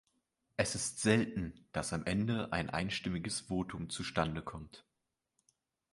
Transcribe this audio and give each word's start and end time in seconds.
Es 0.57 0.73
ist 0.73 0.99
selten, 1.03 1.53
dass 1.73 1.93
am 1.93 2.05
Ende 2.07 2.51
ein 2.53 2.71
einstimmiges 2.71 3.41
Votum 3.41 3.87
zustande 3.91 4.41
kommt. 4.41 4.83